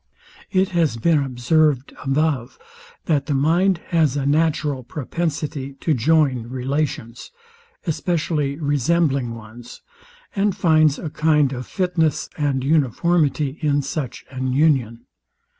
It 0.49 0.69
has 0.69 0.97
been 0.97 1.19
observed 1.23 1.93
above, 2.03 2.57
that 3.05 3.27
the 3.27 3.35
mind 3.35 3.77
has 3.89 4.17
a 4.17 4.25
natural 4.25 4.81
propensity 4.83 5.73
to 5.73 5.93
join 5.93 6.49
relations, 6.49 7.29
especially 7.85 8.55
resembling 8.57 9.35
ones, 9.35 9.83
and 10.35 10.57
finds 10.57 10.97
a 10.97 11.11
hind 11.13 11.53
of 11.53 11.67
fitness 11.67 12.29
and 12.35 12.63
uniformity 12.63 13.59
in 13.61 13.83
such 13.83 14.25
an 14.31 14.53
union. 14.53 15.05